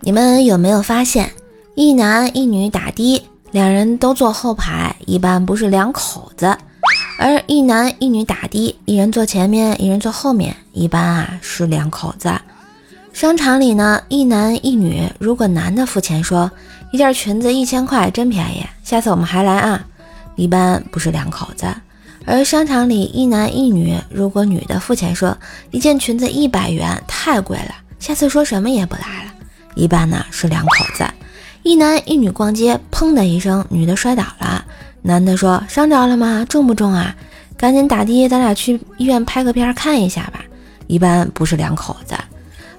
[0.00, 1.30] 你们有没有发现，
[1.74, 6.54] 一男一女打的，两人都坐后排，一般不是两口子；
[7.18, 12.30] 而一男一女打的，一人坐前面，一人坐后面，一般啊是两口子。
[13.14, 16.50] 商场里呢，一男一女，如果男的付钱说
[16.92, 19.86] 一件裙子一千块真便宜，下次我们还来啊，
[20.36, 21.66] 一般不是两口子。
[22.24, 25.36] 而商场里一男一女，如果女的付钱说
[25.70, 29.32] 一件裙子一百元太贵了，下次说什么也不来了。
[29.74, 31.04] 一般呢是两口子，
[31.62, 34.64] 一男一女逛街，砰的一声，女的摔倒了，
[35.02, 36.46] 男的说伤着了吗？
[36.48, 37.14] 重不重啊？
[37.56, 40.44] 赶紧打的，咱俩去医院拍个片看一下吧。
[40.86, 42.14] 一般不是两口子，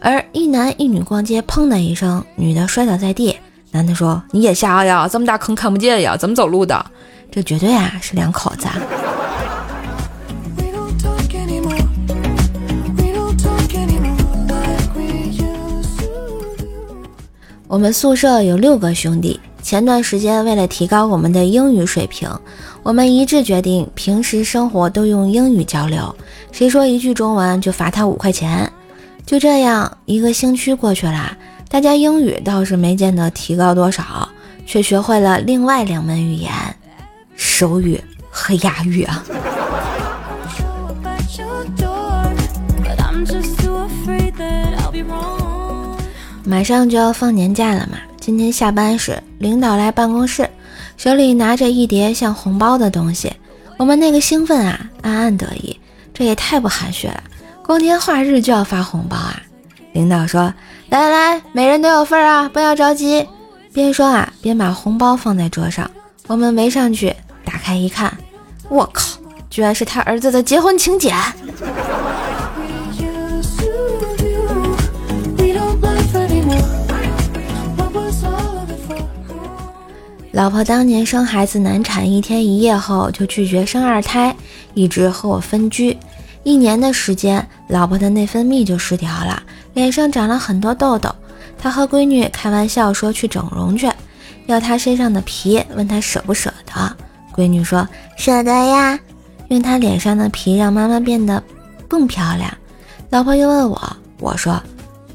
[0.00, 3.36] 而一男一女逛街，砰的一声，女的摔倒在地，
[3.70, 5.08] 男的说你也瞎呀？
[5.08, 6.16] 这么大坑看不见呀？
[6.16, 6.84] 怎么走路的？
[7.30, 8.66] 这绝对啊是两口子。
[17.70, 22.28] 我们宿舍有六个兄弟，前段时间为了提高我们的英语水平，
[22.82, 26.12] 我们一致决定平时生活都用英语交流，
[26.50, 28.68] 谁说一句中文就罚他五块钱。
[29.24, 34.28] 就这样，一个星期过去了，大家英语倒是没见得提高多少，
[34.66, 36.52] 却学会了另外两门语言——
[37.36, 39.24] 手语和哑语啊。
[46.50, 50.50] 马上就要放年假了嘛，今天下班时，领导来办公室，
[50.96, 53.32] 手里拿着一叠像红包的东西。
[53.78, 55.78] 我们那个兴奋啊，暗暗得意，
[56.12, 57.22] 这也太不含蓄了，
[57.64, 59.40] 光天化日就要发红包啊！
[59.92, 60.52] 领导说
[60.90, 63.24] ：“来来来，每人都有份儿啊，不要着急。”
[63.72, 65.88] 边说啊，边把红包放在桌上。
[66.26, 67.14] 我们围上去，
[67.44, 68.12] 打开一看，
[68.68, 71.16] 我靠，居然是他儿子的结婚请柬！
[80.40, 84.34] 老婆当年生孩子难产一天一夜后就拒绝生二胎，
[84.72, 85.94] 一直和我分居。
[86.44, 89.42] 一年的时间，老婆的内分泌就失调了，
[89.74, 91.14] 脸上长了很多痘痘。
[91.58, 93.92] 她和闺女开玩笑说去整容去，
[94.46, 96.96] 要她身上的皮，问她舍不舍得。
[97.34, 97.86] 闺女说
[98.16, 98.98] 舍得呀，
[99.48, 101.42] 用她脸上的皮让妈妈变得
[101.86, 102.50] 更漂亮。
[103.10, 104.58] 老婆又问我，我说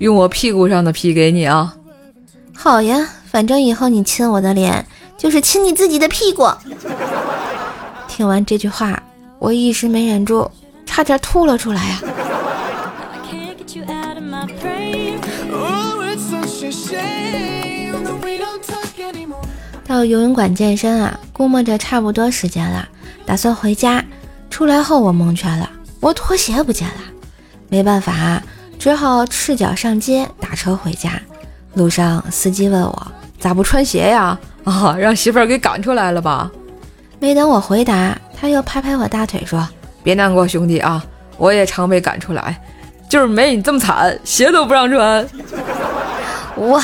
[0.00, 1.74] 用我屁股上的皮给你啊！
[2.54, 4.86] 好呀，反正以后你亲我的脸，
[5.16, 6.48] 就是亲你自己的屁股。
[8.08, 9.02] 听完这句话，
[9.38, 10.50] 我一时没忍住，
[10.86, 12.00] 差点吐了出来啊！
[19.86, 22.88] 到游泳馆健身啊，估摸着差不多时间了，
[23.26, 24.04] 打算回家。
[24.50, 25.68] 出来后我蒙圈了，
[26.00, 27.00] 我拖鞋不见了，
[27.68, 28.42] 没办法，
[28.78, 31.20] 只好赤脚上街打车回家。
[31.74, 33.06] 路上司机问我
[33.40, 34.38] 咋不穿鞋呀？
[34.64, 36.50] 啊， 让媳妇儿给赶出来了吧？
[37.20, 39.66] 没等我回答，他又拍拍我大腿说
[40.02, 41.02] 别难过，兄弟啊，
[41.38, 42.60] 我也常被赶出来，
[43.08, 45.26] 就是没你这么惨，鞋都不让穿。
[46.68, 46.82] ：“哇，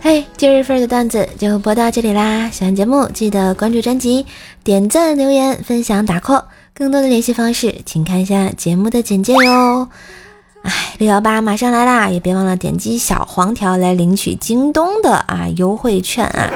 [0.00, 2.48] 嘿，今日份的段子就播到这里啦！
[2.50, 4.26] 喜欢节目记得关注专辑、
[4.64, 6.42] 点赞、留言、分享、打 call。
[6.74, 9.86] 更多的联系方式，请看一下节目的简介哟。
[10.62, 16.50] 哎，六幺八马上来啦，也别忘了点击小黄条来领取京东的啊优惠券啊！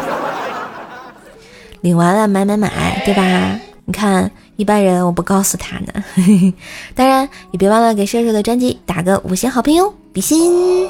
[1.81, 3.60] 领完了买买买，对吧？
[3.87, 6.04] 你看一般人我不告诉他呢。
[6.94, 10.88] 当然也别忘了给射手的专辑打个五星好评哟，比心！